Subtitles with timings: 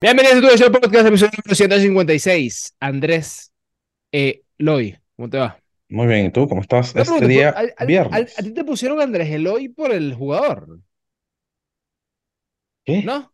[0.00, 2.74] Bienvenidos a tu show podcast, episodio número 156.
[2.80, 3.52] Andrés
[4.12, 5.58] eh, Eloy, ¿cómo te va?
[5.90, 8.38] Muy bien, ¿y tú cómo estás este día ¿a, a- a- viernes?
[8.38, 10.80] a ti te pusieron Andrés Eloy por el jugador?
[12.84, 13.02] ¿Qué?
[13.02, 13.32] ¿No?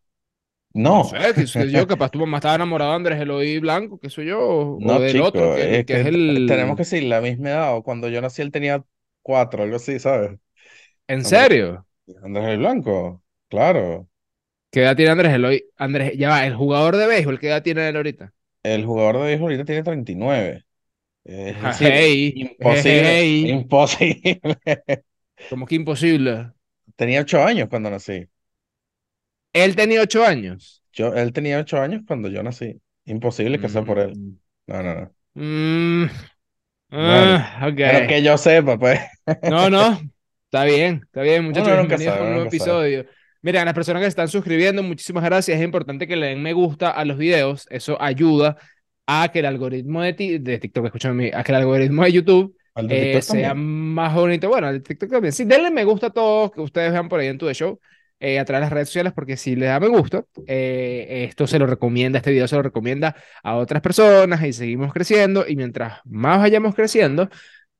[0.75, 3.99] No, No sé, qué sé yo, capaz tu mamá estaba enamorada de Andrés Eloy Blanco,
[4.01, 4.41] qué sé yo,
[4.81, 6.77] o, no, del chico, otro, que, es que es que t- tenemos el...
[6.77, 7.77] que decir la misma edad.
[7.77, 8.85] o Cuando yo nací él tenía
[9.23, 10.39] cuatro, algo así, ¿sabes?
[11.09, 11.87] ¿En Andrés, serio?
[12.23, 14.09] Andrés el Blanco, claro.
[14.75, 15.65] ¿Qué edad tiene Andrés Eloy?
[15.77, 18.35] Andrés, ya va, el jugador de béisbol, ¿qué edad tiene él ahorita?
[18.63, 20.65] El jugador de béisbol ahorita tiene 39.
[21.25, 24.41] Es decir, Hey, imposible, hey, imposible.
[25.49, 26.53] como que imposible.
[26.97, 28.29] Tenía ocho años cuando nací.
[29.55, 30.83] Él tenía ocho años.
[30.93, 32.81] Yo, él tenía ocho años cuando yo nací.
[33.05, 34.17] Imposible que sea por él.
[34.17, 35.15] Mm, No, no, no.
[35.35, 36.07] mm,
[36.99, 37.81] Bueno, ah, ok.
[37.83, 39.01] pero que yo sepa, pues.
[39.45, 40.01] No, no,
[40.47, 41.75] está bien, está bien, muchachos.
[41.77, 42.85] Nunca Bienvenidos a un nuevo nunca sabe.
[43.45, 45.59] Miren, a las personas que se están suscribiendo, muchísimas gracias.
[45.59, 47.67] Es importante que le den me gusta a los videos.
[47.71, 48.57] Eso ayuda
[49.07, 52.57] a que el algoritmo de, ti- de TikTok, escúchame, a que el algoritmo de YouTube
[52.89, 53.95] eh, sea también.
[53.95, 54.49] más bonito.
[54.49, 55.33] Bueno, el TikTok también.
[55.33, 57.79] Sí, denle me gusta a todos que ustedes vean por ahí en tu show.
[58.21, 61.47] eh, a través de las redes sociales, porque si le da me gusta, eh, esto
[61.47, 65.45] se lo recomienda, este video se lo recomienda a otras personas y seguimos creciendo.
[65.47, 67.29] Y mientras más vayamos creciendo,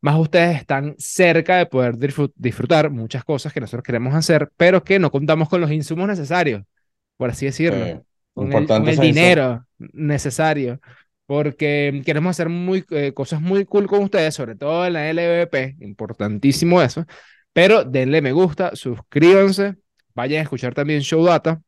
[0.05, 4.85] más ustedes están cerca de poder disfrut- disfrutar muchas cosas que nosotros queremos hacer, pero
[4.85, 6.63] que no contamos con los insumos necesarios,
[7.17, 7.95] por así decirlo,
[8.35, 10.81] con el, con dinero necesario,
[11.27, 15.77] porque queremos hacer muy, eh, cosas muy cool con ustedes, sobre todo en la LVP,
[15.81, 17.07] importantísimo eso,
[17.55, 19.77] pero denle me gusta, suscríbanse,
[20.15, 21.63] vayan a escuchar también Show Data,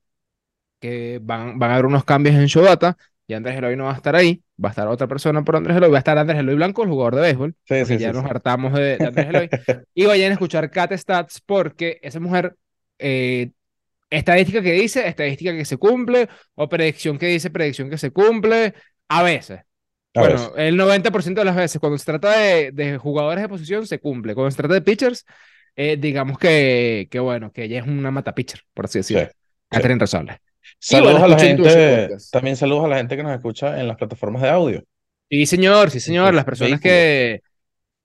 [0.80, 3.92] que van, van a haber unos cambios en Show Data, y Andrés Eloy no va
[3.92, 6.38] a estar ahí, va a estar otra persona por Andrés Eloy, va a estar Andrés
[6.40, 9.06] Eloy Blanco, el jugador de béisbol, Sí, porque sí, ya sí, nos hartamos de, de
[9.06, 9.50] Andrés Eloy,
[9.94, 12.56] y vayan a escuchar Cat Stats porque esa mujer,
[12.98, 13.50] eh,
[14.10, 18.74] estadística que dice, estadística que se cumple, o predicción que dice, predicción que se cumple,
[19.08, 19.60] a veces.
[20.14, 20.54] A Bueno, veces.
[20.56, 24.34] el 90% de las veces, cuando se trata de, de jugadores de posición, se cumple.
[24.34, 25.24] Cuando se trata de pitchers,
[25.76, 29.28] eh, digamos que, que, bueno, que ella es una mata pitcher, por así Sí, decirlo.
[29.70, 30.38] Catherine Rosales.
[30.78, 33.96] Saludos bueno, a la gente, también saludos a la gente que nos escucha en las
[33.96, 34.82] plataformas de audio,
[35.28, 36.34] Sí, señor, sí, señor.
[36.34, 37.40] Las personas que.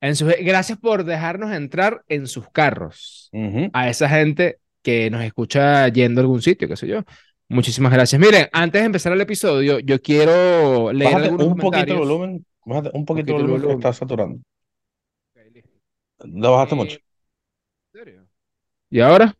[0.03, 3.29] En sus, gracias por dejarnos entrar en sus carros.
[3.33, 3.69] Ujú.
[3.73, 7.03] A esa gente que nos escucha yendo a algún sitio, qué sé yo.
[7.49, 8.19] Muchísimas gracias.
[8.19, 11.99] Miren, antes de empezar el episodio, yo quiero leer Bájate algunos un poquito el comentarios.
[11.99, 13.77] volumen, bájate un poquito el poquito volumen que volumen.
[13.77, 14.39] está saturando.
[15.35, 15.69] Ok, listo.
[16.19, 16.97] Lo bajaste mucho.
[16.97, 17.01] Eh,
[17.93, 18.27] ¿en serio?
[18.89, 19.35] ¿Y ahora?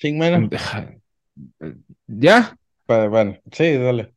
[0.00, 0.50] Sin menos.
[2.06, 2.56] ¿Ya?
[2.86, 4.14] Pues, bueno, sí, dale.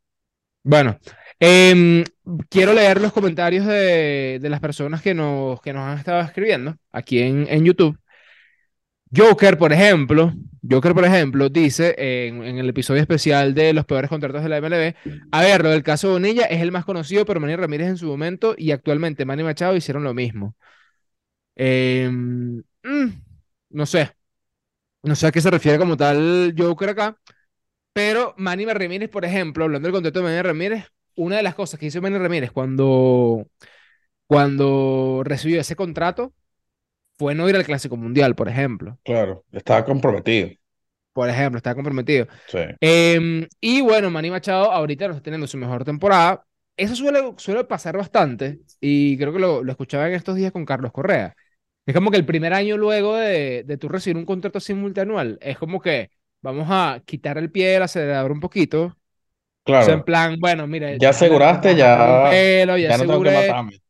[0.63, 0.97] Bueno,
[1.39, 2.03] em,
[2.49, 6.77] quiero leer los comentarios de, de las personas que nos, que nos han estado escribiendo
[6.91, 7.97] aquí en, en YouTube.
[9.15, 10.33] Joker, por ejemplo,
[10.67, 14.57] Joker, por ejemplo, dice en, en el episodio especial de los peores contratos de la
[14.57, 14.95] MLB,
[15.31, 18.07] a ver, lo del caso Bonilla es el más conocido, pero Manny Ramírez en su
[18.07, 20.55] momento y actualmente Manny Machado hicieron lo mismo.
[21.55, 23.09] Em, mm,
[23.69, 24.11] no sé,
[25.03, 27.17] no sé a qué se refiere como tal Joker acá,
[27.93, 31.79] pero Manny Ramírez, por ejemplo, hablando del contrato de Manny Ramírez, una de las cosas
[31.79, 33.47] que hizo Manny Ramírez cuando,
[34.27, 36.33] cuando recibió ese contrato
[37.17, 38.99] fue no ir al Clásico Mundial, por ejemplo.
[39.03, 40.49] Claro, estaba comprometido.
[41.13, 42.27] Por ejemplo, está comprometido.
[42.47, 42.59] Sí.
[42.81, 46.43] Em, y bueno, Manny Machado ahorita no está teniendo su mejor temporada.
[46.75, 50.65] Eso suele, suele pasar bastante y creo que lo, lo escuchaba en estos días con
[50.65, 51.35] Carlos Correa.
[51.85, 55.37] Es como que el primer año luego de, de tú recibir un contrato así multianual,
[55.41, 56.11] es como que
[56.41, 58.85] vamos a quitar el pie del acelerador un poquito.
[58.85, 58.95] O
[59.83, 61.91] sea, en Claro, plan, bueno, mira, ya aseguraste, ya,
[62.29, 63.81] pelo, ya ya no tengo que matarme.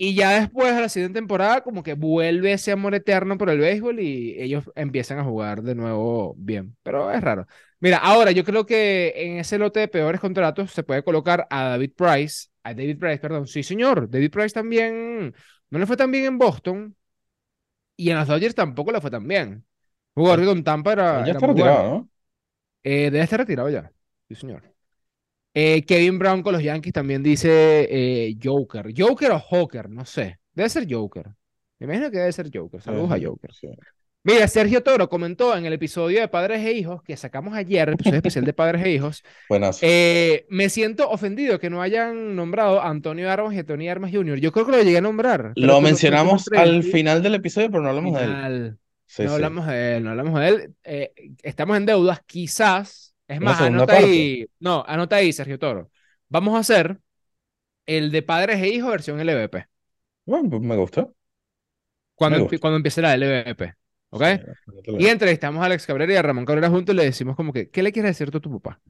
[0.00, 3.58] Y ya después, a la siguiente temporada, como que vuelve ese amor eterno por el
[3.58, 6.76] béisbol y ellos empiezan a jugar de nuevo bien.
[6.84, 7.46] Pero es raro.
[7.80, 11.70] Mira, ahora yo creo que en ese lote de peores contratos se puede colocar a
[11.70, 12.48] David Price.
[12.62, 13.46] A David Price, perdón.
[13.48, 14.08] Sí, señor.
[14.08, 15.34] David Price también
[15.70, 16.96] no le fue tan bien en Boston
[17.98, 19.66] y en los Dodgers tampoco le fue tan bien.
[20.14, 21.90] Jugador Él, que con Tampa era, ya era está retirado, bueno.
[21.90, 22.10] ¿no?
[22.82, 23.92] Eh, debe estar retirado ya.
[24.28, 24.62] Sí, señor.
[25.54, 27.48] Eh, Kevin Brown con los Yankees también dice
[27.90, 28.92] eh, Joker.
[28.96, 30.38] Joker o Joker, no sé.
[30.52, 31.26] Debe ser Joker.
[31.78, 32.80] Me imagino que debe ser Joker.
[32.80, 33.52] Sí, Saludos a Joker.
[33.54, 33.68] sí.
[34.24, 37.94] Mira, Sergio Toro comentó en el episodio de Padres e Hijos que sacamos ayer, el
[37.94, 39.22] episodio especial de Padres e Hijos.
[39.48, 39.78] Buenas.
[39.80, 44.10] eh, me siento ofendido que no hayan nombrado a Antonio Armas y a Tony Armas
[44.12, 44.38] Jr.
[44.38, 47.88] Yo creo que lo llegué a nombrar, Lo mencionamos al final del episodio, pero no
[47.88, 48.78] hablamos de él.
[49.06, 49.34] Sí, No sí.
[49.34, 50.74] hablamos de él, no hablamos de él.
[50.84, 51.12] Eh,
[51.42, 53.14] estamos en deudas, quizás.
[53.26, 54.04] Es más, anota parte.
[54.04, 54.46] ahí.
[54.60, 55.90] No, anota ahí, Sergio Toro.
[56.28, 56.98] Vamos a hacer
[57.86, 59.66] el de Padres e Hijos versión LVP.
[60.26, 60.76] Bueno, pues me
[62.14, 62.58] Cuando, gusta.
[62.60, 63.74] cuando empiece la LVP.
[64.10, 64.22] ¿Ok?
[64.98, 67.70] Y entrevistamos a Alex Cabrera y a Ramón Cabrera juntos y le decimos como que,
[67.70, 68.80] ¿qué le quieres decir tú a tu papá?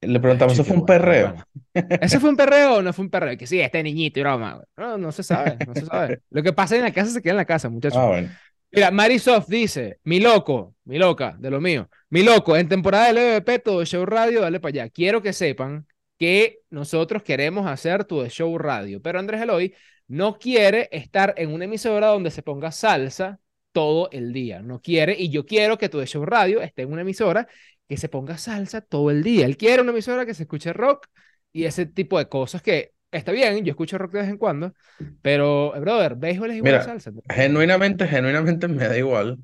[0.00, 1.34] Le preguntamos, ¿eso fue un perreo?
[1.72, 3.38] ¿Ese fue un perreo o no fue un perreo?
[3.38, 4.62] Que sí, este niñito y broma.
[4.76, 6.20] No, no se sabe, no se sabe.
[6.30, 7.98] Lo que pasa en la casa se queda en la casa, muchachos.
[7.98, 8.30] Ah, bueno.
[8.70, 13.18] Mira, Marisoft dice, mi loco, mi loca, de lo mío, mi loco, en temporada del
[13.18, 14.90] EVP, todo de show radio, dale para allá.
[14.90, 15.86] Quiero que sepan
[16.18, 19.74] que nosotros queremos hacer tu de show radio, pero Andrés Eloy
[20.08, 23.38] no quiere estar en una emisora donde se ponga salsa
[23.74, 26.92] todo el día, no quiere, y yo quiero que tu de show radio esté en
[26.94, 27.48] una emisora
[27.88, 29.46] que se ponga salsa todo el día.
[29.46, 31.08] Él quiere una emisora que se escuche rock
[31.52, 34.74] y ese tipo de cosas que está bien, yo escucho rock de vez en cuando,
[35.22, 37.12] pero, eh, brother, béisbol es igual a Mira, salsa.
[37.28, 39.38] Genuinamente, genuinamente me da igual.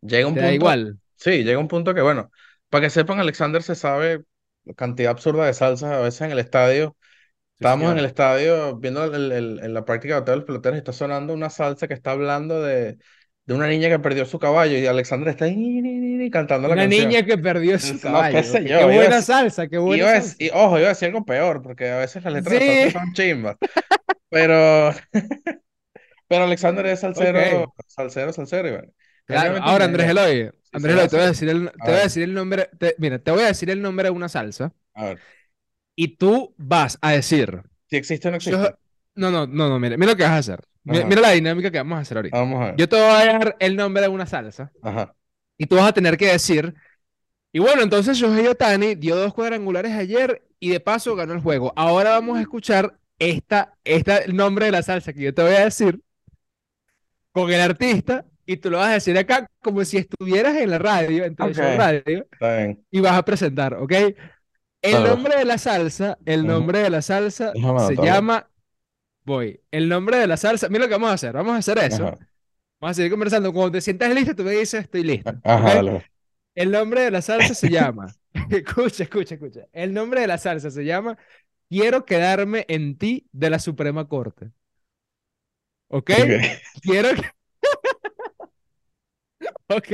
[0.00, 0.98] Llega un Te da punto, igual.
[1.16, 2.30] sí, llega un punto que, bueno,
[2.68, 4.24] para que sepan, Alexander se sabe
[4.76, 6.96] cantidad absurda de salsas a veces en el estadio.
[7.58, 10.92] Sí, Estábamos en el estadio viendo el- la práctica de todos los peloteros y está
[10.92, 12.98] sonando una salsa que está hablando de,
[13.46, 16.30] de una niña que perdió su caballo y Alexander está ahí, ni, ni, ni, ni,
[16.30, 17.08] cantando la Una canción.
[17.08, 18.38] niña que perdió su No, caballo.
[18.38, 20.36] qué sé yo, buena salsa, qué buena Iba salsa.
[20.38, 23.56] y, ojo, iba a decir algo peor, porque a veces las letras de son chimbas.
[24.30, 24.90] Pero,
[26.28, 28.82] pero Alexander es salsero, salsero, salsero.
[29.26, 30.08] Claro, ahora Andrés.
[30.10, 32.70] Eloy, Andrés Eloy, te voy a decir el, te a voy a decir el nombre,
[32.78, 35.24] te- mira, te voy a decir el nombre de una salsa a ver,
[35.96, 38.74] y tú vas a decir, si existe o no yo- existe.
[39.16, 40.60] no, no, no, no, mira, mira lo que vas a hacer.
[40.84, 42.38] Mira, mira la dinámica que vamos a hacer ahorita.
[42.38, 42.76] Vamos a ver.
[42.76, 45.14] Yo te voy a dar el nombre de una salsa Ajá.
[45.58, 46.74] y tú vas a tener que decir,
[47.52, 51.72] y bueno, entonces Shohei Otani dio dos cuadrangulares ayer y de paso ganó el juego.
[51.76, 55.54] Ahora vamos a escuchar esta, esta, el nombre de la salsa que yo te voy
[55.54, 56.00] a decir
[57.32, 60.78] con el artista y tú lo vas a decir acá como si estuvieras en la
[60.78, 61.54] radio, en tu Ok.
[61.54, 62.26] show radio,
[62.90, 63.92] y vas a presentar, ¿ok?
[63.92, 64.16] El
[64.82, 65.08] Claro.
[65.16, 68.48] nombre de la salsa, el nombre de la salsa Déjame se llama,
[69.24, 71.78] voy, el nombre de la salsa, mira lo que vamos a hacer, vamos a hacer
[71.78, 72.18] eso, Ajá.
[72.80, 75.74] vamos a seguir conversando, cuando te sientas listo, tú me dices, estoy listo, Ajá, ¿ok?
[75.74, 76.10] dale.
[76.54, 78.16] El nombre de la salsa se llama,
[78.50, 81.18] escucha, escucha, escucha, el nombre de la salsa se llama
[81.70, 84.52] Quiero quedarme en ti de la Suprema Corte,
[85.88, 86.10] ¿ok?
[86.12, 86.30] Ok.
[86.82, 87.30] Quiero que...
[89.68, 89.88] ¿Ok?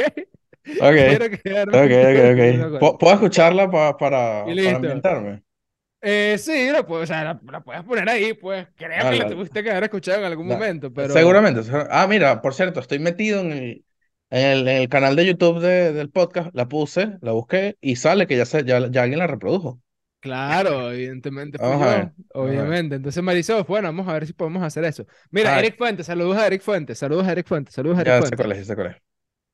[0.79, 0.97] Ok.
[1.03, 2.81] Quiero quedarme Ok, en ti de la Suprema ok, ok.
[2.81, 2.99] Corte.
[2.99, 5.43] ¿Puedo escucharla pa- para, para ambientarme?
[6.03, 9.29] Eh, sí, la, puedo- o sea, la, la puedes poner ahí, pues creo que la
[9.29, 11.61] tuviste que haber escuchado en algún momento, pero Seguramente.
[11.91, 13.85] Ah, mira, por cierto, estoy metido en el,
[14.31, 16.51] en el, en el canal de YouTube de- del podcast.
[16.55, 19.81] La puse, la busqué y sale que ya, se, ya, ya alguien la reprodujo.
[20.21, 22.97] claro, evidentemente ver, yo, obviamente.
[22.97, 25.07] Entonces, Marisol, bueno, vamos a ver si podemos hacer eso.
[25.31, 28.15] Mira, Ah, Eric Fuentes, saludos a Eric Fuentes, saludos a Eric Fuentes, saludos a Eric
[28.15, 28.37] ya sé Fuentes.
[28.37, 29.10] cuál es, ya sé cuál es.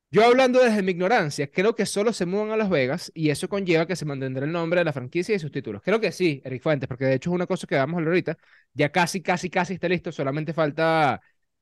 [0.09, 3.49] Yo hablando desde mi ignorancia, creo que solo se mudan a Las Vegas y eso
[3.49, 5.81] conlleva que se mantendrá el nombre de la franquicia y sus títulos.
[5.83, 8.11] Creo que sí, Eric Fuentes, porque de hecho es una cosa que vamos a hablar
[8.13, 8.37] ahorita.
[8.73, 10.11] Ya casi, casi, casi está listo.
[10.13, 11.19] Solamente falta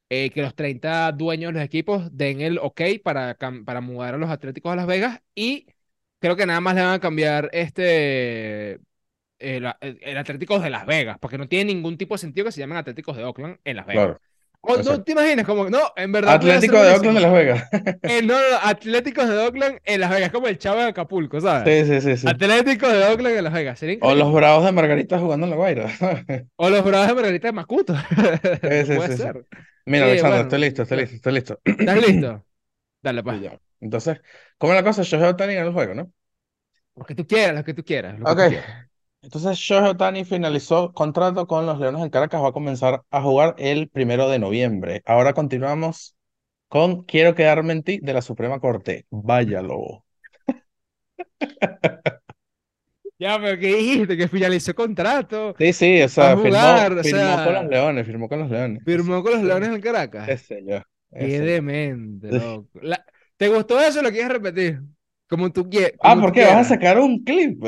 [0.10, 4.18] eh, que los 30 dueños de los equipos den el ok para, para mudar a
[4.18, 5.66] los Atléticos a Las Vegas y
[6.20, 8.80] creo que nada más le van a cambiar este...
[9.40, 12.52] El, el- el Atléticos de Las Vegas, porque no tiene ningún tipo de sentido que
[12.54, 14.14] se llamen Atléticos de Oakland en Las Vegas.
[14.14, 14.22] Claro.
[14.68, 16.92] O, no te imaginas, como, no, en verdad Atlético de.
[16.92, 17.70] Oakland de Las Vegas.
[18.08, 21.42] Eh, no, no, no, Atléticos de Oakland en Las Vegas, como el chavo de Acapulco,
[21.42, 21.74] ¿sabes?
[21.74, 22.30] Sí, sí, sí, sí.
[22.34, 25.56] Atléticos de Oakland en Las Vegas, sería O los Bravos de Margarita jugando en La
[25.58, 25.90] Guaira.
[26.58, 27.94] O los Bravos de Margarita de Macuto.
[28.64, 29.24] Sí, sí, Puede sí.
[29.86, 31.62] Mira, Sí, Alexander, bueno, estoy listo, estoy listo, estoy listo.
[31.80, 32.46] ¿Estás listo?
[33.02, 33.38] Dale, pues.
[33.80, 34.22] Entonces,
[34.58, 35.04] ¿cómo es la cosa?
[35.04, 36.12] Shohei Ohtani ganó el juego, ¿no?
[36.96, 38.38] Lo que tú quieras, lo que tú quieras, lo que Ok.
[38.38, 38.72] tú quieras.
[39.25, 42.41] Entonces, Shohei Ohtani finalizó contrato con los Leones del Caracas.
[42.44, 45.01] Va a comenzar a jugar el primero de noviembre.
[45.05, 46.15] Ahora continuamos
[46.70, 49.08] con Quiero quedarme en ti de la Suprema Corte.
[49.12, 50.05] Váyalo.
[53.17, 54.17] Ya, pero ¿qué dijiste?
[54.17, 57.70] Que finalizó contrato, Sí, sí, o a sea, firmó, jugar, o firmó con los sea,
[57.70, 58.84] Leones, firmó con los Leones.
[58.84, 60.34] firmó con los Leones del Caracas.
[60.34, 60.82] Ese yo,
[61.17, 61.53] Qué ese yo.
[61.53, 62.79] demente, loco.
[62.82, 63.05] La-
[63.38, 64.82] ¿Te gustó eso o lo quieres repetir?
[65.29, 66.46] Como tú, quie- Ah, ¿por qué?
[66.46, 67.63] ¿Vas a sacar un clip?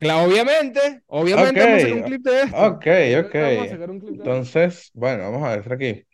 [0.00, 2.56] Claro, obviamente, obviamente vamos a sacar un clip de esto.
[2.56, 2.86] ok,
[3.26, 3.34] ok.
[3.34, 4.30] Vamos a sacar un clip de esto.
[4.30, 6.06] Entonces, bueno, vamos a ver aquí.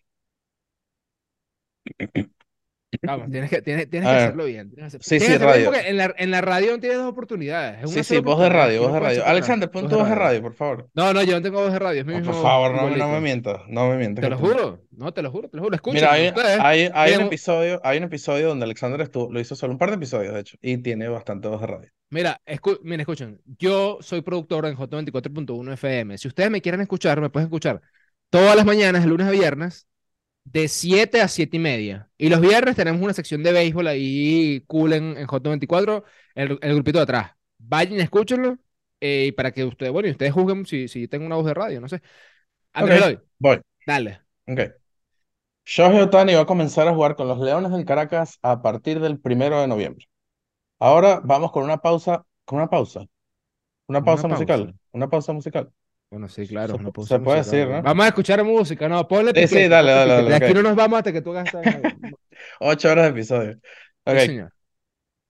[3.02, 4.70] Vamos, tienes que, tienes, que hacerlo bien.
[4.70, 5.66] Tienes, que hacer- Sí, tienes sí, radio.
[5.66, 7.84] porque en la, en la radio no tienes dos oportunidades.
[7.84, 9.24] Es Sí, sí, voz de radio, voz de radio.
[9.26, 10.42] Alexander, pon tu voz de radio.
[10.42, 10.88] por favor.
[10.94, 12.00] No, no, yo no tengo voz de radio.
[12.00, 13.20] Es mi Oh, por favor, no, me- no me igualito.
[13.20, 14.80] mientas, no me mientas Te lo tú- juro.
[14.92, 15.76] No, te lo juro, te lo juro.
[15.92, 16.58] Mira, Escuchen, hay, ustedes.
[16.60, 19.90] hay, hay un episodio, hay un episodio donde Alexander estuvo, lo hizo solo un par
[19.90, 21.90] de episodios, de hecho, y tiene bastante voz de radio.
[22.10, 23.40] Mira, escu- miren, escuchen.
[23.58, 26.16] Yo soy productor en J24.1 FM.
[26.18, 27.82] Si ustedes me quieren escuchar, me pueden escuchar
[28.30, 29.88] todas las mañanas, de lunes a viernes,
[30.44, 32.10] de 7 a 7 y media.
[32.18, 36.75] Y los viernes tenemos una sección de béisbol ahí cool en, en J24, el, el
[36.75, 37.32] grupito de atrás.
[37.58, 38.58] Vayan, escúchenlo.
[39.00, 41.54] eh, y para que ustedes, bueno, y ustedes juzguen si, si tengo una voz de
[41.54, 42.02] radio, no sé.
[42.75, 43.60] Andrés Ok, Eloy, voy.
[43.86, 44.22] dale.
[44.48, 44.60] Ok.
[45.72, 49.20] Shohei Ohtani va a comenzar a jugar con los Leones del Caracas a partir del
[49.20, 50.06] primero de noviembre.
[50.78, 53.06] Ahora vamos con una pausa, con una pausa,
[53.88, 54.28] una Una pausa pausa.
[54.28, 55.73] musical, una pausa musical.
[56.11, 57.45] Bueno, sí, claro, Se, una pausa se puede musical.
[57.45, 57.83] decir, ¿no?
[57.83, 60.14] Vamos a escuchar música, no, ponle Sí, sí, piquete, dale, ponle dale, piquete.
[60.14, 60.54] dale, De aquí ok.
[60.54, 61.99] no nos vamos hasta que tú hagas esta.
[62.61, 63.61] Ocho horas de episodio.
[64.06, 64.52] Sí, Ok, señor.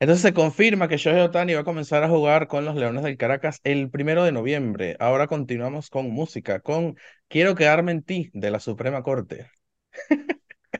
[0.00, 3.16] entonces se confirma que Shohei Ohtani va a comenzar a jugar con los Leones del
[3.16, 4.96] Caracas el primero de noviembre.
[5.00, 6.96] Ahora continuamos con música, con
[7.28, 9.50] Quiero quedarme en ti, de la Suprema Corte.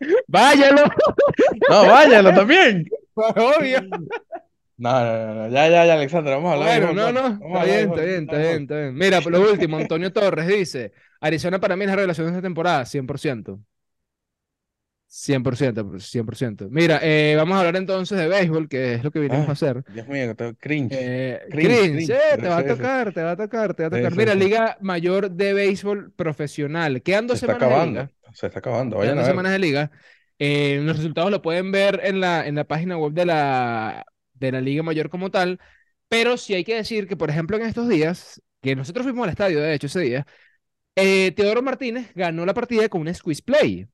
[0.28, 0.84] ¡Váyalo!
[1.68, 2.84] No, váyalo también.
[3.14, 3.80] Obvio.
[4.78, 7.64] No, no, no, Ya, ya, ya, Alexandra, vamos a hablar de Bueno, no, no, está
[7.64, 8.94] de bien, está bien, está bien, está bien.
[8.94, 12.42] Mira, por lo último, Antonio Torres dice, Arizona para mí es la revelación de esta
[12.42, 13.60] temporada, 100%.
[15.06, 16.68] 100%, 100%.
[16.70, 19.52] Mira, eh, vamos a hablar entonces de béisbol, que es lo que vinimos a Ay,
[19.52, 19.84] hacer.
[19.86, 22.14] Dios mío, cringe, Eh, cringe, Cringe, cringe.
[22.14, 24.14] eh, te va a tocar, te va a tocar, te va a tocar.
[24.14, 24.34] Mira.
[24.34, 27.02] Liga Mayor de Béisbol Profesional.
[27.02, 28.12] Quedan Se dos está semanas de acabando, liga.
[28.32, 28.96] se está acabando.
[28.98, 29.26] Quedan Vayan dos ver.
[29.26, 29.90] semanas de liga.
[30.38, 34.04] Eh, los resultados lo pueden ver en la, en la página web de la,
[34.38, 35.60] de la Liga Mayor como tal.
[36.08, 39.30] Pero sí hay que decir que, por ejemplo, en estos días, que nosotros fuimos al
[39.30, 40.26] estadio, de hecho, ese día,
[40.94, 43.86] eh, Teodoro Martínez ganó la partida con un squeeze play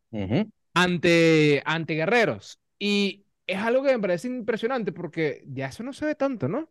[0.74, 2.60] ante, ante Guerreros.
[2.78, 6.68] Y es algo que me parece impresionante porque ya eso no se ve tanto, ¿no?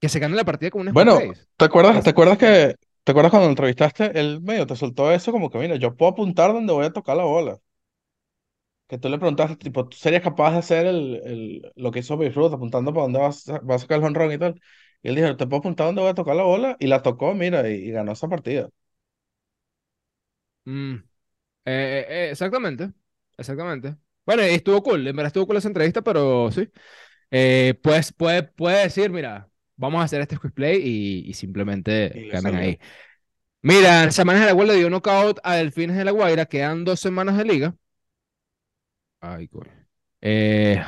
[0.00, 1.32] Que se gane la partida con un squeeze Bueno, play.
[1.56, 4.18] ¿te acuerdas, te acuerdas que, te acuerdas cuando lo entrevistaste?
[4.18, 7.16] Él medio te soltó eso como que, mira, yo puedo apuntar donde voy a tocar
[7.16, 7.58] la bola.
[8.92, 12.16] Que tú le preguntaste, tipo, ¿tú serías capaz de hacer el, el, lo que hizo
[12.18, 14.60] Babe Ruth, apuntando para dónde vas, a- vas a sacar el jonrón y tal?
[15.02, 17.32] Y él dijo, te puedo apuntar donde voy a tocar la bola, y la tocó,
[17.34, 18.68] mira, y, y ganó esa partida.
[20.64, 20.94] Mm,
[21.66, 22.92] eh, eh, exactamente,
[23.38, 23.96] exactamente.
[24.26, 26.70] Bueno, y estuvo cool, en verdad estuvo cool esa entrevista, pero sí.
[27.30, 32.24] Eh, pues puede, puede decir, mira, vamos a hacer este quick play y, y simplemente
[32.24, 32.78] Y ganan ahí.
[33.62, 37.38] Mira, Semanas de la Guardia dio knockout a Delfines de la Guaira, quedan dos semanas
[37.38, 37.76] de liga.
[39.30, 39.72] Ay, coño.
[40.20, 40.80] Eh,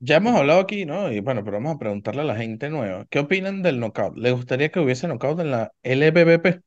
[0.00, 1.10] Ya hemos hablado aquí, ¿no?
[1.12, 3.06] Y bueno, pero vamos a preguntarle a la gente nueva.
[3.10, 4.16] ¿Qué opinan del knockout?
[4.16, 6.60] ¿Le gustaría que hubiese knockout en la LBBP?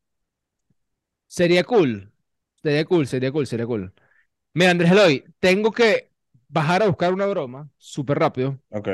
[1.28, 2.12] sería cool,
[2.62, 3.94] sería cool, sería cool, sería cool.
[4.54, 6.12] Mira, Andrés Eloy, tengo que
[6.50, 8.62] bajar a buscar una broma súper rápido.
[8.70, 8.88] Ok.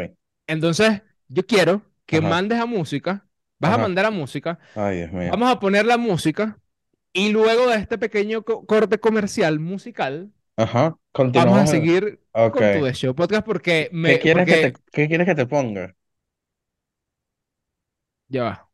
[0.47, 2.21] Entonces, yo quiero que Ajá.
[2.21, 3.27] mandes a música,
[3.59, 5.33] vas a mandar a música, Ay, Dios mío.
[5.33, 6.59] vamos a poner la música
[7.13, 10.97] y luego de este pequeño co- corte comercial musical, Ajá.
[11.33, 11.67] vamos a Continuamos.
[11.67, 15.45] seguir con tu Show Podcast porque ¿Qué me, quieres que te, qué quieres que te
[15.45, 15.95] ponga?
[18.29, 18.69] ya va.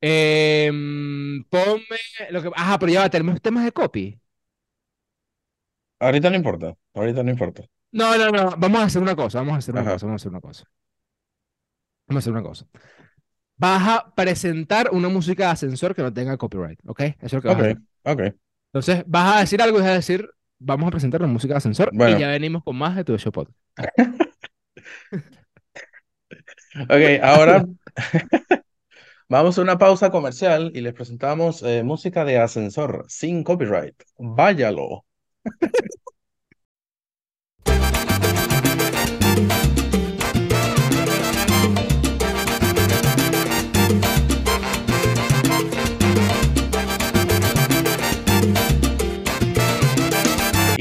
[0.00, 1.98] Em, ponme
[2.30, 4.18] lo que, ajá, pero ya va, tenemos temas de copy.
[6.00, 6.76] Ahorita no importa.
[6.94, 7.62] Ahorita no importa.
[7.92, 9.92] No, no, no, vamos a hacer una cosa, vamos a hacer una Ajá.
[9.92, 10.64] cosa, vamos a hacer una cosa.
[12.06, 12.66] Vamos a hacer una cosa.
[13.56, 17.00] Vas a presentar una música de ascensor que no tenga copyright, ¿ok?
[17.00, 17.62] Eso es lo que vas a Ok.
[17.62, 17.78] hacer.
[18.04, 18.20] Ok.
[18.72, 21.58] Entonces, vas a decir algo y vas a decir, vamos a presentar una música de
[21.58, 23.58] ascensor y ya venimos con más de tu show podcast.
[26.74, 27.66] Ok, ahora
[29.28, 33.94] vamos a una pausa comercial y les presentamos eh, música de ascensor sin copyright.
[34.16, 35.04] Váyalo.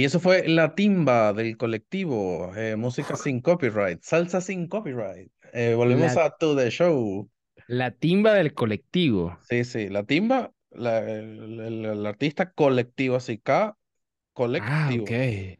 [0.01, 5.31] Y eso fue la timba del colectivo, eh, música sin copyright, salsa sin copyright.
[5.53, 7.29] Eh, volvemos La, a To The Show.
[7.67, 9.38] la timba del colectivo.
[9.48, 13.77] Sí, sí, la timba, la- el, el- el artista colectivo, así, K,
[14.33, 15.03] Ah, colectivo.
[15.03, 15.09] ok.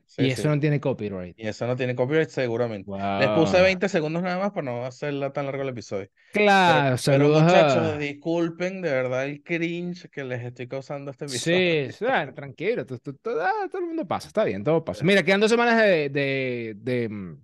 [0.06, 0.48] Sí, Y eso sí.
[0.50, 1.38] no tiene copyright.
[1.40, 2.90] Y eso no tiene copyright seguramente.
[2.92, 3.64] Les puse Wow.
[3.64, 6.08] 20 segundos nada más para no hacerla tan largo el episodio.
[6.32, 11.26] Pero, Claro, pero saludos muchachos, disculpen de verdad el cringe que les estoy causando este
[11.26, 11.92] episodio.
[11.92, 15.04] sí, ah, tranquilo, tú- tú- ah, todo el mundo pasa, está bien, todo pasa.
[15.04, 17.42] Mira, quedan dos semanas de, de, de, mm,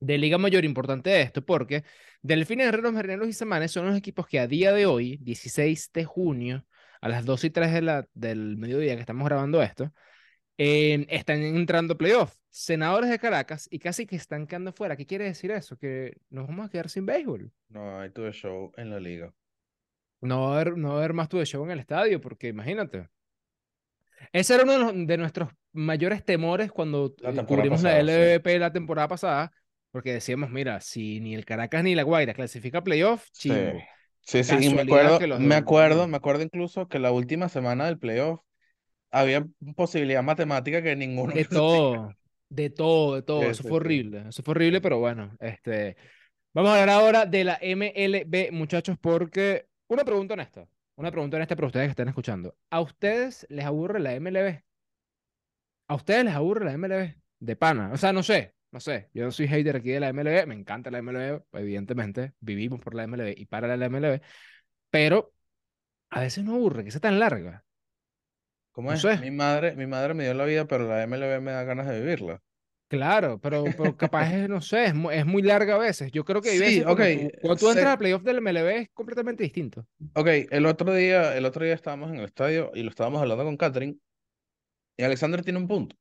[0.00, 1.84] de Liga Mayor importante de esto, porque
[2.22, 6.04] Delfines, Guerreros, Marineros y Semanes son los equipos que a día de hoy, 16 de
[6.04, 6.66] junio,
[7.00, 9.92] a las 2 y 3 de la, del mediodía que estamos grabando esto,
[10.58, 12.34] eh, están entrando playoff.
[12.50, 14.96] Senadores de Caracas y casi que están quedando fuera.
[14.96, 15.76] ¿Qué quiere decir eso?
[15.76, 17.52] Que nos vamos a quedar sin béisbol.
[17.68, 19.32] No hay The Show en la liga.
[20.20, 22.48] No va a haber, no va a haber más tu show en el estadio, porque
[22.48, 23.08] imagínate.
[24.32, 28.04] Ese era uno de, los- de nuestros mayores temores cuando La eh, cubrimos la pasada,
[28.06, 28.12] sí.
[28.12, 29.52] LVP la temporada pasada,
[29.90, 33.50] porque decíamos, mira, si ni el Caracas ni la Guaira clasifica playoff, Sí,
[34.22, 37.98] sí, sí, y me acuerdo, me acuerdo, me acuerdo incluso que la última semana del
[37.98, 38.40] playoff
[39.14, 42.16] había posibilidad matemática que ninguno De todo,
[42.48, 43.50] de todo, de todo.
[43.50, 43.76] Sí, Eso sí, fue sí.
[43.78, 45.96] horrible, eso fue horrible, pero bueno, este,
[46.54, 51.56] vamos a hablar ahora de la MLB, muchachos, porque una pregunta honesta, una pregunta honesta
[51.56, 52.56] para ustedes que están escuchando.
[52.70, 54.62] ¿A ustedes les aburre la MLB?
[55.88, 57.16] ¿A ustedes les aburre la MLB?
[57.40, 57.90] De pana.
[57.92, 59.10] O sea, no sé, no sé.
[59.14, 62.94] Yo no soy hater aquí de la MLB, me encanta la MLB, evidentemente, vivimos por
[62.94, 64.20] la MLB y para la MLB,
[64.90, 65.34] pero
[66.10, 67.63] a veces no aburre, que sea tan larga.
[68.74, 69.06] ¿Cómo No es?
[69.06, 69.14] sé.
[69.16, 72.00] Mi madre, mi madre me dio la vida, pero la MLB me da ganas de
[72.00, 72.42] vivirla.
[72.88, 76.12] Claro, pero, pero capaz es, no sé, es, mu- es muy larga a veces.
[76.12, 78.22] Yo creo que hay Sí, veces ok, cuando tú, cuando tú entras sé- a playoff
[78.22, 79.86] del MLB es completamente distinto.
[80.14, 83.44] ok, el otro día, el otro día estábamos en el estadio y lo estábamos hablando
[83.44, 83.96] con Catherine
[84.96, 85.96] y Alexander tiene un punto.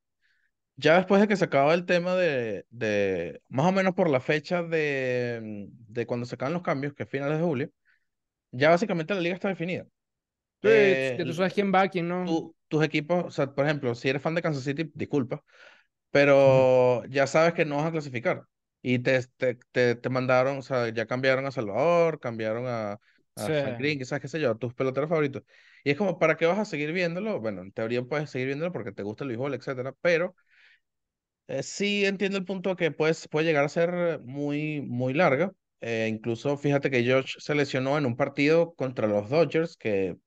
[0.78, 4.22] Ya después de que se acaba el tema de, de más o menos por la
[4.22, 7.72] fecha de, de cuando se acaban los cambios, que es finales de julio,
[8.52, 9.88] ya básicamente la liga está definida.
[10.64, 12.40] Sí, Eh, ya tú sabes quién va, quién no.
[12.40, 15.44] tú- tus equipos, o sea, por ejemplo, si eres fan de Kansas City, disculpa,
[16.12, 18.46] pero ya sabes que no vas a clasificar.
[18.82, 23.00] Y te, te, te, te mandaron, o sea, ya cambiaron a Salvador, cambiaron a,
[23.36, 23.54] a Sí.
[23.54, 25.44] Frank Green, quizás, qué sé yo, tus peloteros favoritos.
[25.84, 27.40] Y es como, ¿para qué vas a seguir viéndolo?
[27.42, 30.36] Bueno, en teoría puedes seguir viéndolo porque te gusta el béisbol, etcétera, pero
[31.48, 35.52] eh, sí entiendo el punto que pues, puede llegar a ser muy, muy larga.
[35.82, 40.18] Eh, incluso fíjate que Josh se lesionó en un partido contra los Dodgers, que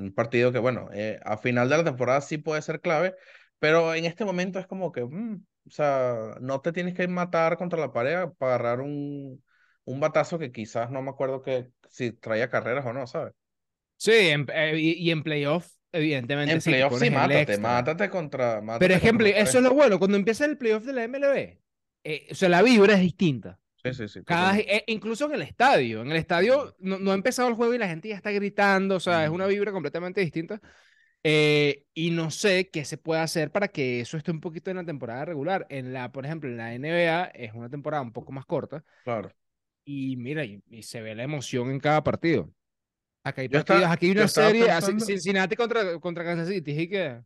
[0.00, 3.14] un partido que, bueno, eh, a final de la temporada sí puede ser clave,
[3.58, 7.56] pero en este momento es como que, mm, o sea, no te tienes que matar
[7.58, 9.42] contra la pared para agarrar un,
[9.84, 13.32] un batazo que quizás no me acuerdo que si traía carreras o no, ¿sabes?
[13.96, 18.08] Sí, en- eh, y, y en playoff, evidentemente, En sí, te playoffs sí, mátate, mátate
[18.10, 21.04] contra, Pero mátate contra ejemplo, eso es lo bueno, cuando empieza el playoff de la
[21.04, 21.60] MLB,
[22.04, 23.58] eh, o sea, la vibra es distinta.
[23.84, 26.02] Sí, sí, sí, Cada, eh, incluso en el estadio.
[26.02, 28.96] En el estadio no, no ha empezado el juego y la gente ya está gritando,
[28.96, 30.60] o sea, es una vibra completamente distinta.
[31.24, 34.78] Eh, y no sé qué se puede hacer para que eso esté un poquito en
[34.78, 35.66] la temporada regular.
[35.70, 39.32] En la, por ejemplo, en la NBA es una temporada un poco más corta Claro.
[39.84, 42.52] y mira, y, y se ve la emoción en cada partido.
[43.24, 46.88] Acá hay partidos, estaba, aquí hay una serie, pensando, Cincinnati contra, contra Kansas City, y
[46.88, 47.20] que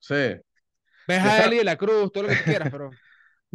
[0.00, 0.14] sí,
[1.06, 2.98] ves a Eli de la Cruz, todo lo que quieras, pero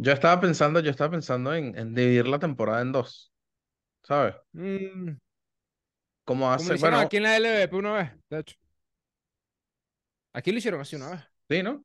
[0.00, 3.32] yo estaba pensando, yo estaba pensando en, en dividir la temporada en dos,
[4.02, 4.36] ¿sabes?
[4.54, 5.16] mm,
[6.24, 8.56] Como como lo hace, hicieron bueno, aquí en la LVP una vez, de hecho.
[10.32, 11.20] Aquí lo hicieron así una vez.
[11.48, 11.84] sí, ¿no?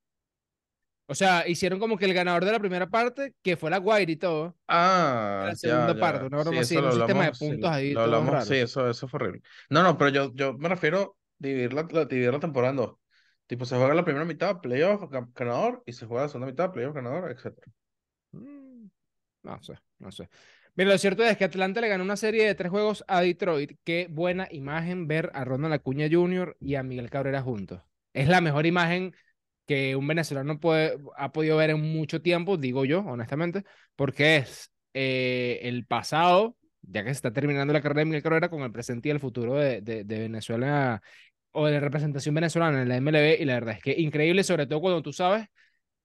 [1.07, 4.11] O sea, hicieron como que el ganador de la primera parte, que fue la Guaira
[4.11, 6.27] y todo, Ah, la ya, segunda parte, ya.
[6.27, 8.01] una Sí, broma así, eso en lo un sistema de hablamos, sí, puntos ahí, lo
[8.01, 9.41] hablamos, sí, eso, eso fue horrible.
[9.69, 12.95] No, no, pero yo, yo me refiero dividir la, la- dividir la temporada en dos.
[13.45, 16.71] Tipo, se juega la primera mitad, playoff, ga- ganador, y se juega la segunda mitad,
[16.71, 17.71] playoff, ganador, etcétera.
[19.45, 20.27] No sé, no sé.
[20.75, 23.77] Mira, lo cierto es que Atlanta le ganó una serie de tres juegos a Detroit.
[23.83, 26.57] Qué buena imagen ver a Ronald Acuña Jr.
[26.59, 27.81] y a Miguel Cabrera juntos.
[28.13, 29.13] Es la mejor imagen
[29.67, 33.63] que un venezolano puede, ha podido ver en mucho tiempo, digo yo, honestamente,
[33.95, 38.49] porque es eh, el pasado, ya que se está terminando la carrera de Miguel Cabrera,
[38.49, 41.01] con el presente y el futuro de, de, de Venezuela
[41.51, 43.41] o de la representación venezolana en la MLB.
[43.41, 45.47] Y la verdad es que increíble, sobre todo cuando tú sabes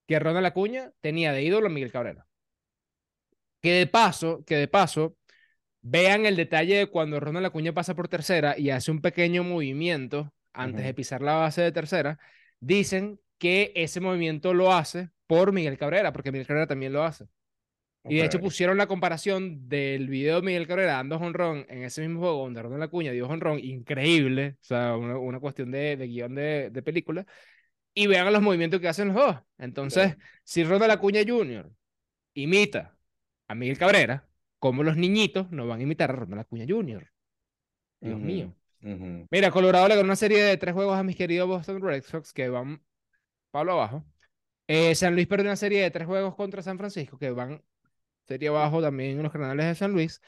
[0.06, 2.26] que Ronald Acuña tenía de ídolo a Miguel Cabrera.
[3.60, 5.16] Que de paso, que de paso,
[5.82, 10.32] vean el detalle de cuando Ronald Acuña pasa por tercera y hace un pequeño movimiento
[10.52, 12.18] antes de pisar la base de tercera,
[12.58, 17.26] dicen que ese movimiento lo hace por Miguel Cabrera, porque Miguel Cabrera también lo hace.
[18.04, 22.00] Y de hecho pusieron la comparación del video de Miguel Cabrera dando honrón en ese
[22.00, 26.06] mismo juego donde Ronald Acuña dio honrón, increíble, o sea, una, una cuestión de, de
[26.06, 27.26] guion de, de película,
[27.92, 29.36] y vean los movimientos que hacen los dos.
[29.58, 30.22] Entonces, ok.
[30.44, 31.70] si Ronald Acuña Jr.
[32.34, 32.96] imita
[33.50, 34.28] a Miguel Cabrera,
[34.60, 37.10] como los niñitos no van a imitar a Ronald Acuña Jr.
[38.00, 38.54] Dios mío.
[38.80, 42.32] Mira, Colorado le ganó una serie de tres juegos a mis queridos Boston Red Sox
[42.32, 42.80] que van
[43.50, 44.04] Pablo abajo.
[44.68, 47.60] Eh, San Luis perdió una serie de tres juegos contra San Francisco que van
[48.28, 50.22] serie abajo también en los canales de San Luis.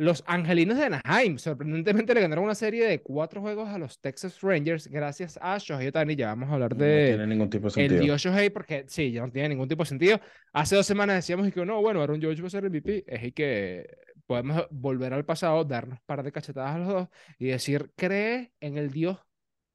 [0.00, 4.40] Los Angelinos de Anaheim sorprendentemente le ganaron una serie de cuatro juegos a los Texas
[4.40, 6.16] Rangers gracias a Shohei Ohtani.
[6.16, 8.00] Ya vamos a hablar No de tiene ningún tipo de el sentido.
[8.00, 10.18] dios Shohei porque sí, ya no tiene ningún tipo de sentido.
[10.54, 13.04] Hace dos semanas decíamos que no, bueno, Aaron Judge va a ser MVP.
[13.06, 13.94] Es y que
[14.26, 17.08] podemos volver al pasado, darnos un par de cachetadas a los dos
[17.38, 19.18] y decir, cree en el dios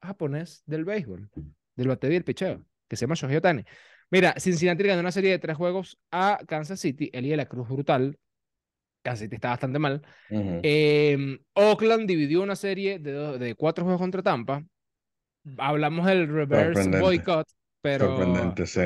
[0.01, 1.29] japonés del béisbol,
[1.75, 3.63] del bateo y el picheo, que se llama Shohei Ohtani.
[4.09, 7.67] Mira, Cincinnati ganó una serie de tres juegos a Kansas City, Eli de la Cruz
[7.69, 8.17] brutal.
[9.06, 10.02] Kansas City está bastante mal.
[10.32, 14.63] Eh, Oakland dividió una serie de, cuatro juegos contra Tampa.
[15.60, 17.48] Hablamos del reverse boycott,
[17.82, 18.82] pero sorprendente, sí.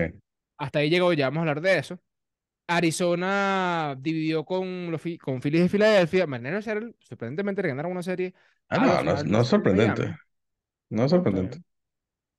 [0.57, 1.99] hasta ahí llegó, ya vamos a hablar de eso.
[2.67, 6.27] Arizona dividió con, los, con Phillies de Filadelfia.
[6.27, 8.33] Manero Seattle, sorprendentemente, le ganaron una serie
[8.67, 10.15] Ah, no, no, es sorprendente,
[10.89, 11.59] no es sorprendente.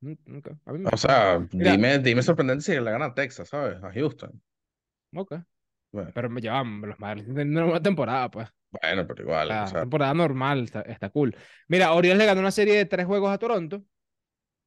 [0.00, 0.18] bien.
[0.36, 3.48] Ok, A mí me O sea, Mira, dime, dime sorprendente si le gana a Texas,
[3.48, 3.82] ¿sabes?
[3.82, 4.40] A Houston.
[5.16, 5.32] ok.
[5.92, 8.48] Bueno, Pero me llevan los Marlins tienen una temporada, pues.
[8.70, 11.34] bueno, pero igual, o La sea, temporada normal está, está cool.
[11.68, 13.82] Mira, Orioles le ganó una serie de tres juegos a Toronto.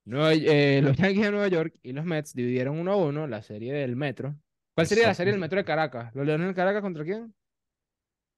[0.06, 3.42] Nueva- eh, los Yankees de Nueva York y los Mets dividieron 1 a 1 la
[3.42, 4.36] serie del Metro.
[4.76, 6.14] ¿Cuál sería la serie del Metro de Caracas?
[6.14, 7.34] ¿Los Leones del Caracas contra quién?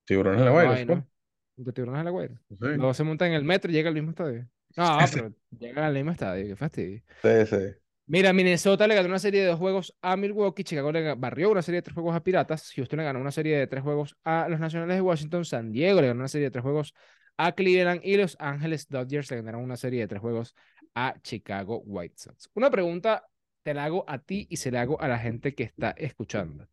[0.06, 0.96] Tiburones de la No Guaira, ¿no?
[0.98, 1.08] ¿no?
[1.56, 2.36] Contra Tiburones de la Guaira.
[2.50, 2.56] Sí.
[2.60, 4.48] Luego se montan en el metro y llega al mismo estadio.
[4.78, 7.02] No, pero llegan al mismo estadio, qué fastidio.
[7.24, 7.85] Sí, sí.
[8.08, 11.64] Mira, Minnesota le ganó una serie de dos juegos a Milwaukee, Chicago le barrió una
[11.64, 14.48] serie de tres juegos a Piratas, Houston le ganó una serie de tres juegos a
[14.48, 16.94] los Nacionales de Washington, San Diego le ganó una serie de tres juegos
[17.38, 20.56] a Cleveland y Los Ángeles Dodgers le ganaron una serie de tres juegos
[20.94, 22.52] a Chicago White Sox.
[22.54, 23.28] Una pregunta
[23.64, 26.68] te la hago a ti y se la hago a la gente que está escuchando.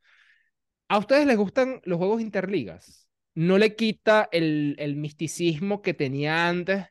[0.89, 3.09] ¿A ustedes les gustan los juegos interligas?
[3.35, 6.85] ¿No le quita el, el misticismo que tenía antes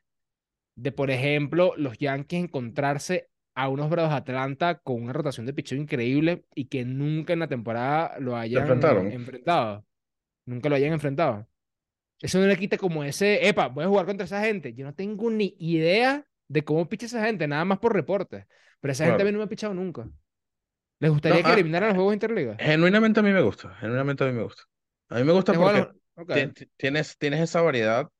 [0.74, 5.78] de, por ejemplo, los Yankees encontrarse a unos Bravos Atlanta con una rotación de picheo
[5.78, 8.64] increíble y que nunca en la temporada lo hayan
[9.10, 9.84] enfrentado?
[10.46, 11.46] Nunca lo hayan enfrentado.
[12.20, 14.74] Eso no le quita como ese, epa, voy a jugar contra esa gente.
[14.74, 18.46] Yo no tengo ni idea de cómo picha esa gente, nada más por reportes.
[18.80, 19.26] Pero esa gente a Claro.
[19.26, 20.08] mí no me ha pichado nunca.
[21.00, 22.58] ¿Les gustaría No, que ah, eliminaran los juegos interligas?
[22.58, 23.74] Genuinamente a mí me gusta.
[23.76, 24.64] Genuinamente a mí me gusta.
[25.10, 26.30] A mí me gusta ¿Te juegan porque los- ok.
[26.32, 28.10] ti- ti- tienes, tienes esa variedad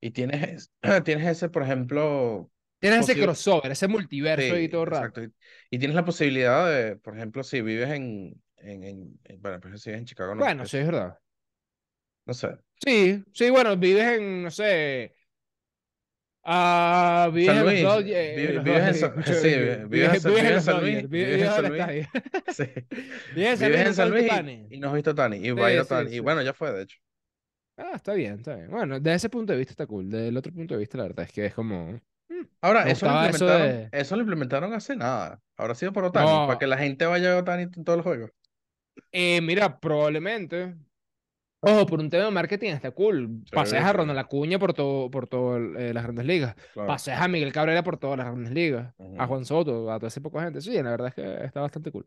[0.00, 0.72] y tienes,
[1.06, 2.51] tienes ese, por ejemplo,
[2.82, 5.06] Tienes ese posi- crossover, ese multiverso sí, y todo raro.
[5.06, 5.22] exacto.
[5.22, 5.32] Y,
[5.70, 9.80] y tienes la posibilidad de, por ejemplo, si vives en, en, en, en- bueno, pues
[9.80, 11.18] si vives en Chicago, no, Bueno, porque sí, es- verdad.
[12.26, 12.58] no sé.
[12.84, 15.14] Sí, sí, bueno, vives en, no sé.
[16.44, 17.84] Ah, vives San Luis,
[18.16, 19.14] eh, en los vives en San,
[20.80, 21.82] Luis, vives en San Luis,
[22.48, 22.64] sí.
[23.30, 24.24] Vives en San Luis,
[24.70, 26.98] y, no has visto Tani, y Sí, sí, Tani, y bueno, ya fue, de hecho.
[27.76, 28.70] Ah, está bien, está bien.
[28.70, 30.08] Bueno, desde ese punto de vista está cool.
[30.10, 32.00] Del otro punto de vista, la verdad es que es como.
[32.60, 33.92] Ahora, eso lo eso implementaron, de.
[33.92, 35.40] eso lo implementaron hace nada.
[35.56, 38.04] Ahora sido por Otani, para que No, la gente vaya a Otani en todos los
[38.06, 38.30] juegos.
[39.12, 40.76] eh, mira, probablemente.
[41.60, 43.44] Ojo, por un tema de marketing está cool.
[43.44, 46.56] Sí, Paseas a sí, Ronald Acuña por todo, por todas las grandes ligas.
[46.72, 46.98] claro.
[46.98, 48.94] Paseas a Miguel Cabrera por todas las grandes ligas.
[49.16, 49.28] A Ujú.
[49.28, 50.60] Juan Soto, a toda esa poca gente.
[50.60, 52.06] Sí, la verdad es que está bastante cool.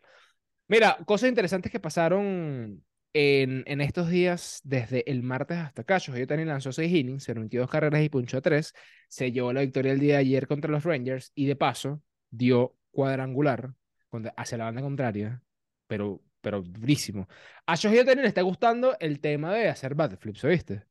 [0.67, 2.84] Mira, cosas interesantes que pasaron
[3.17, 5.99] en, en estos días, desde el martes hasta acá.
[5.99, 8.73] Shohei Ohtani lanzó 6 innings, 22 carreras y punchó a 3.
[9.08, 12.75] Se llevó la victoria el día de ayer contra los Rangers y de paso dio
[12.91, 13.73] cuadrangular
[14.10, 15.41] contra- hacia la banda contraria,
[15.88, 17.28] pero, pero durísimo.
[17.65, 20.84] A Shohei Ohtani le está gustando el tema de hacer bat flips, ¿oíste?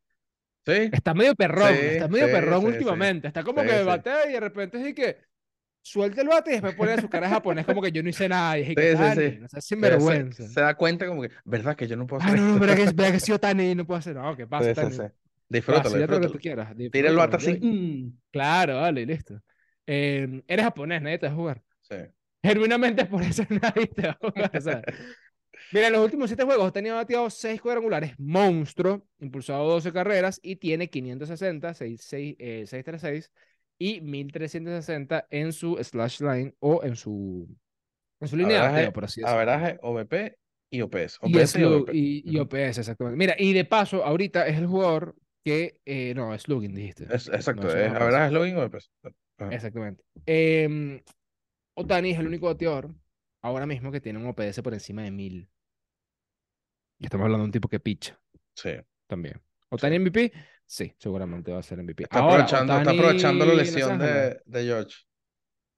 [0.66, 3.28] Sí, Está medio perrón, sí, está medio sí, perrón sí, últimamente.
[3.28, 5.18] Está como que batea y de repente es de que
[5.84, 8.58] suelta el bate y después pone su cara japonés como que yo no hice nada.
[8.58, 9.38] Y es Sí, sí, sí.
[9.40, 12.40] no seas Se, se, da cuenta como que, ¿verdad que yo no puedo Ah, hacer
[12.40, 12.60] no, no, esto?
[12.60, 14.16] pero que, pero que soy Tani y no puedo hacer.
[14.16, 14.96] No, ¿qué pasa, Sí, sí, Tani?
[14.96, 15.02] sí.
[15.48, 16.40] Disfrútalo, Vacílate lo que tú disfrútalo.
[16.40, 16.74] quieras.
[16.90, 17.36] Tira el bate disfrútalo.
[17.36, 17.58] así.
[17.60, 18.18] Mm.
[18.30, 19.40] Claro, dale, y listo.
[19.86, 21.62] Eh, eres japonés, nadie te va a jugar.
[21.82, 21.96] Sí.
[22.42, 24.84] Genuinamente por eso nadie te va a jugar.
[25.72, 30.56] Mira, en los últimos siete juegos tenía bateado seis cuadrangulares, monstruo, impulsado 12 carreras y
[30.56, 33.30] tiene 560, 6, 6, eh, 636
[33.78, 37.48] y 1360 en su slash line o en su,
[38.20, 39.34] en su línea de por así decirlo.
[39.36, 40.38] averaje, OVP
[40.70, 41.18] y OPS.
[41.22, 41.90] Y, OPS y OVP.
[41.94, 42.38] y, y.
[42.38, 43.16] OPS, exactamente.
[43.16, 45.80] Mira, y de paso, ahorita es el jugador que.
[45.84, 47.04] eh, no, slugging, dijiste.
[47.14, 48.00] Es- exacto, No, es es OPS.
[48.00, 48.90] averaje, slugging, OPS.
[49.38, 49.54] Ajá.
[49.54, 50.04] Exactamente.
[50.26, 51.02] Eh,
[51.76, 52.94] Otani es el único bateador
[53.42, 55.48] ahora mismo que tiene un OPS por encima de 1000.
[57.00, 58.18] Y estamos hablando de un tipo que picha
[58.56, 58.70] Sí.
[59.08, 59.40] también.
[59.70, 60.32] ¿Otani MVP?
[60.66, 62.04] Sí, seguramente va a ser MVP.
[62.04, 64.94] Está Ahora, aprovechando, está aprovechando la lesión de, de George.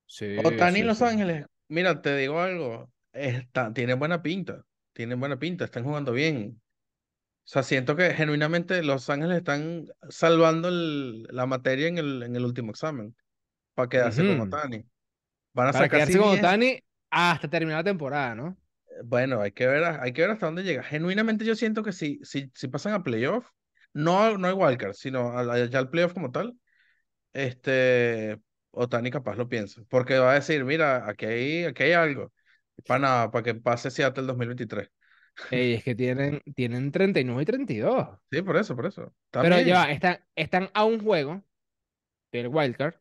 [0.06, 1.02] Sí, Otani sí, en Los sí.
[1.02, 6.60] Ángeles, mira, te digo algo, está, tiene buena pinta, tiene buena pinta, están jugando bien.
[7.46, 12.36] O sea, siento que genuinamente Los Ángeles están salvando el- la materia en el, en
[12.36, 13.16] el último examen
[13.74, 14.40] para quedarse con Ujú.
[14.40, 14.84] Otani.
[15.54, 16.28] Van a Para sacar quedarse con 10.
[16.28, 18.56] Otani hasta terminar la temporada, ¿no?
[19.04, 20.82] Bueno, hay que ver, hay que ver hasta dónde llega.
[20.82, 23.50] Genuinamente yo siento que si, si, si pasan a playoff,
[23.96, 26.54] no, no hay wildcard, sino a la- ya al playoff como tal,
[27.32, 28.38] este,
[28.72, 32.32] Otani capaz lo piensa, porque va a decir, mira, aquí hay, aquí hay algo,
[32.86, 34.90] para nada, para que pase Seattle el 2023.
[35.50, 38.08] Ey, es que tienen, tienen 39 y 32.
[38.30, 39.14] Sí, por eso, por eso.
[39.30, 41.42] Pero ya están, están a un juego
[42.32, 42.94] del wildcard,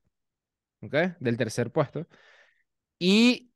[0.81, 0.95] ¿ok?
[1.19, 2.08] Del tercer puesto.
[2.99, 3.51] Y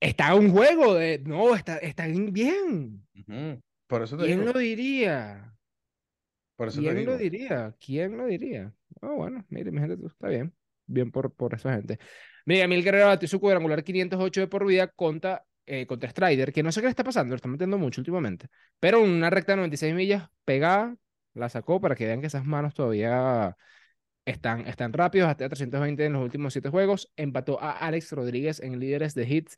[0.00, 1.20] está a un juego de.
[1.20, 3.06] No, está, están bien.
[3.14, 5.55] Ujú, Por eso te ¿Quién digo, lo diría?
[6.56, 7.16] Por eso ¿Quién lo digo.
[7.16, 7.74] diría?
[7.78, 8.72] ¿Quién lo diría?
[9.00, 10.54] Ah, bueno, mire, mi gente, está bien.
[10.86, 11.98] Bien por, por esa gente.
[12.44, 16.62] Mira, Mil Guerrero batió su cuadrangular 508 de por vida contra, eh, contra Strider, que
[16.62, 18.48] no sé qué le está pasando, lo está metiendo mucho últimamente.
[18.78, 20.96] Pero una recta de 96 millas pegada,
[21.34, 23.56] la sacó para que vean que esas manos todavía
[24.24, 27.12] están, están rápidos, hasta 320 en los últimos 7 juegos.
[27.16, 29.56] Empató a Alex Rodríguez en líderes de hits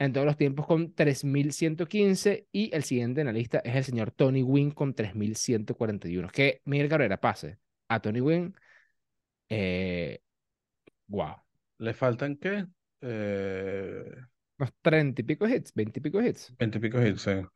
[0.00, 4.10] en todos los tiempos con 3.115 y el siguiente en la lista es el señor
[4.10, 6.30] Tony Wynn con 3.141.
[6.32, 7.58] Que Miguel Cabrera pase
[7.88, 8.54] a Tony Wynn,
[9.48, 10.20] eh,
[11.08, 11.36] wow.
[11.78, 12.66] ¿Le faltan qué?
[13.00, 14.04] Eh,
[14.58, 16.54] Unos 30 y pico hits, 20 y pico hits.
[16.58, 17.30] 20 y pico hits, sí.
[17.30, 17.48] 20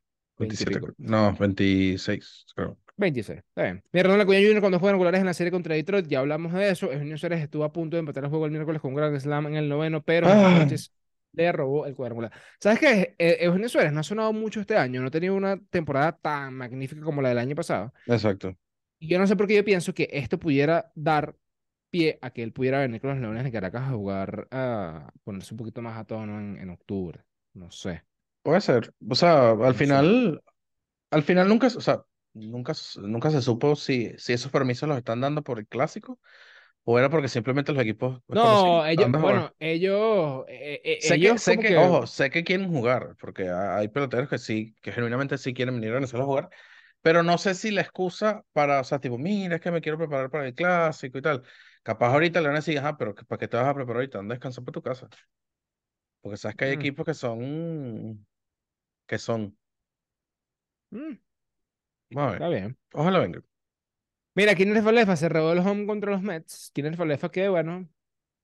[0.62, 0.94] y 27, pico.
[0.98, 2.78] no, 26, creo.
[2.96, 3.82] 26, está bien.
[3.92, 4.60] Mira, Ronald Acuña Jr.
[4.60, 6.92] cuando juegan regulares en la serie contra Detroit, ya hablamos de eso.
[6.92, 9.46] Eugenio Suárez estuvo a punto de empatar el juego el miércoles con un gran slam
[9.48, 10.56] en el noveno, pero Ah.
[10.58, 10.92] Sánchez
[11.34, 12.32] le robó el cuadrangular.
[12.60, 13.14] ¿Sabes qué?
[13.18, 16.54] Eh, Eugenio Suárez no ha sonado mucho este año, no ha tenido una temporada tan
[16.54, 17.92] magnífica como la del año pasado.
[18.06, 18.56] Exacto.
[18.98, 21.36] Y yo no sé por qué yo pienso que esto pudiera dar
[21.90, 25.54] pie a que él pudiera venir con los Leones de Caracas a jugar, a ponerse
[25.54, 27.24] un poquito más a tono en, en octubre.
[27.54, 28.04] No sé.
[28.42, 28.94] Puede ser.
[29.08, 29.84] O sea, al No sé.
[29.84, 30.42] final,
[31.10, 35.20] al final nunca, o sea, nunca, nunca se supo si, si esos permisos los están
[35.22, 36.20] dando por el clásico
[36.84, 41.58] o era porque simplemente los equipos, No, ellos, bueno, ellos, eh, eh, Sé que, sé
[41.58, 45.36] que, que, ojo, sé que quieren jugar, porque ha- hay peloteros que sí, que genuinamente
[45.38, 46.50] sí quieren venir a Venezuela a jugar,
[47.02, 49.98] pero no sé si la excusa para, o sea, tipo, mira, es que me quiero
[49.98, 51.42] preparar para el clásico y tal.
[51.82, 54.18] Capaz ahorita le van a decir, ajá, pero ¿para qué te vas a preparar ahorita?
[54.20, 55.08] Anda a descansar por tu casa.
[56.20, 58.26] Porque sabes que hay Mm, equipos que son,
[59.06, 59.58] que son,
[60.90, 61.18] mm,
[62.10, 62.78] vamos a ver, está bien.
[62.94, 63.42] ojalá venga.
[64.34, 66.70] Mira, Kiner Falefa se robó el home contra los Mets.
[66.74, 67.88] Kiner Falefa que, bueno,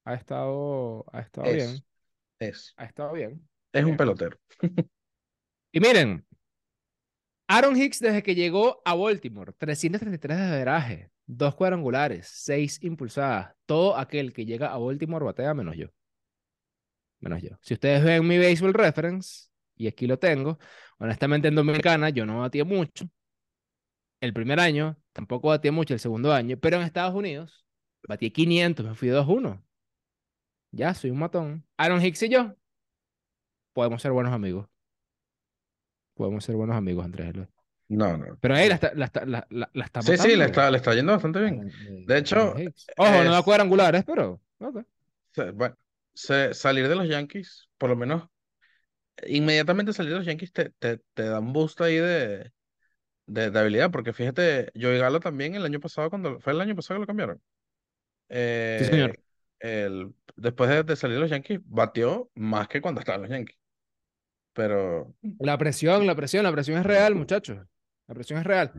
[0.05, 1.85] ha estado, ha estado bien, Es,
[2.39, 3.49] es, ha estado bien.
[3.73, 3.97] es un Bien.
[3.97, 4.39] pelotero.
[5.73, 6.25] Y miren,
[7.49, 13.55] Aaron Hicks desde que llegó a Baltimore, 333 de averaje, dos cuadrangulares, seis impulsadas.
[13.67, 15.89] Todo aquel que llega a Baltimore batea menos yo.
[17.21, 17.51] Menos yo.
[17.61, 20.59] Si ustedes ven mi baseball reference, y aquí lo tengo,
[20.99, 23.07] honestamente en Dominicana yo no batía mucho.
[24.21, 27.65] El primer año tampoco batía mucho, el segundo año, pero en Estados Unidos
[28.07, 29.63] batí 500, me fui 2-1.
[30.73, 31.67] Ya, soy un matón.
[31.77, 32.55] Aaron Hicks y yo
[33.73, 34.69] podemos ser buenos amigos.
[36.15, 37.35] Podemos ser buenos amigos, Andrés.
[37.89, 38.37] No, no.
[38.41, 40.77] Pero ahí la está, la está, la, la- la está Sí, sí, le está, le
[40.77, 41.69] está yendo bastante bien.
[41.69, 42.55] Eh, De hecho.
[42.99, 44.41] Ojo, no da es- cuadrangulares, pero.
[44.59, 44.85] ok.
[45.33, 45.77] se- bueno,
[46.15, 48.29] se- salir de los Yankees, por lo menos,
[49.27, 52.53] inmediatamente salir de los Yankees te, te, te da un boost ahí de,
[53.33, 56.75] de, de habilidad, porque fíjate, Joey Galo también el año pasado, cuando fue el año
[56.77, 57.41] pasado que lo cambiaron.
[58.79, 59.19] Sí, señor.
[59.61, 63.23] Eh, el, después de, de salir de los Yankees, batió más que cuando estaba en
[63.23, 63.57] los Yankees.
[64.53, 67.59] Pero La presión, la presión, la presión es real, muchachos.
[68.09, 68.73] La presión es real.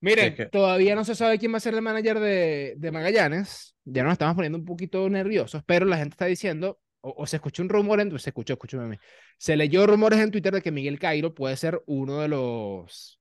[0.00, 2.90] Miren, es que- todavía no se sabe quién va a ser el manager de, de
[2.92, 3.74] Magallanes.
[3.84, 7.36] Ya nos estamos poniendo un poquito nerviosos, pero la gente está diciendo, o, o se
[7.36, 8.96] escuchó un rumor en, se escuchó, escúchame a mí.
[9.38, 13.20] Se leyó rumores en Twitter de que Miguel Cairo puede ser uno de los.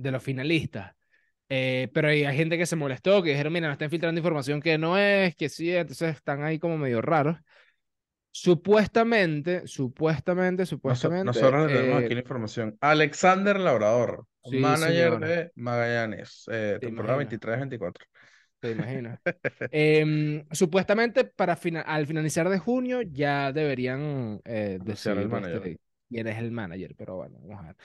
[0.00, 0.94] De los finalistas.
[1.48, 4.60] Eh, pero hay, hay gente que se molestó, que dijeron, mira, nos están filtrando información
[4.60, 7.38] que no es, que sí, entonces están ahí como medio raros.
[8.32, 11.26] Supuestamente, supuestamente, supuestamente.
[11.26, 12.76] nosotros le tenemos eh, aquí la información.
[12.80, 15.20] Alexander Labrador, Sí, manager señor.
[15.20, 17.18] de Magallanes, eh, ¿Te temporada imaginas?
[17.18, 18.06] 23-24.
[18.60, 19.20] ¿Te imaginas?
[19.72, 25.62] Em, supuestamente para fina- al finalizar de junio ya deberían eh, Anunciar el decir manager.
[25.62, 27.76] este, quién es el manager, pero bueno, vamos a ver.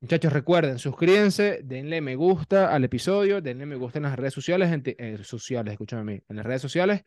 [0.00, 4.70] Muchachos, recuerden, suscríbanse, denle me gusta al episodio, denle me gusta en las redes sociales,
[4.72, 7.02] en eh, sociales, escúchame a mí, en las redes sociales.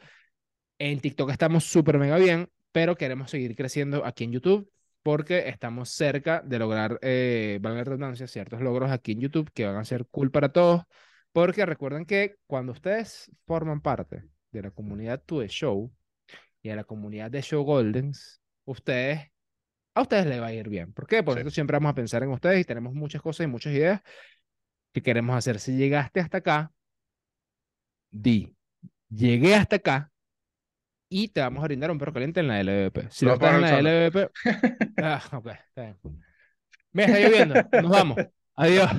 [0.77, 4.69] En TikTok estamos súper mega bien, pero queremos seguir creciendo aquí en YouTube
[5.03, 9.65] porque estamos cerca de lograr, eh, valga la redundancia, ciertos logros aquí en YouTube que
[9.65, 10.83] van a ser cool para todos.
[11.31, 15.91] Porque recuerden que cuando ustedes forman parte de la comunidad Tue Show
[16.61, 19.30] y de la comunidad de Show Goldens, ustedes,
[19.93, 20.93] a ustedes les va a ir bien.
[20.93, 21.23] ¿Por qué?
[21.23, 21.51] Porque Sí.
[21.51, 24.01] siempre vamos a pensar en ustedes y tenemos muchas cosas y muchas ideas
[24.93, 25.59] que queremos hacer.
[25.59, 26.71] Si llegaste hasta acá,
[28.11, 28.55] di,
[29.09, 30.11] llegué hasta acá
[31.09, 33.07] y te vamos a brindar un perro caliente en la LVP.
[33.11, 34.29] Si no estás en la LVP,
[35.03, 36.23] ah, está bien.
[36.93, 38.17] Me está lloviendo, nos vamos.
[38.55, 38.91] Adiós.